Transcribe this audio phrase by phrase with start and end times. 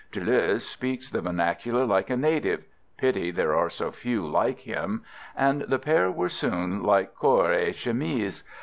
[0.11, 2.63] Deleuze speaks the vernacular like a native
[2.97, 5.03] pity there are so few like him
[5.35, 8.43] and the pair were soon like corps et chemise.